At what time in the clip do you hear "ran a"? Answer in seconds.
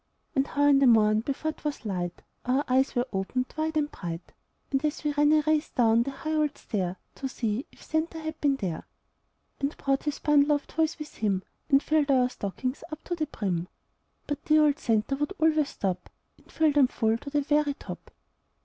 5.13-5.41